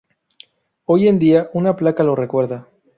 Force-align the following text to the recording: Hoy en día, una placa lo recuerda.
Hoy 0.85 1.07
en 1.07 1.19
día, 1.19 1.51
una 1.53 1.75
placa 1.75 2.01
lo 2.03 2.15
recuerda. 2.15 2.67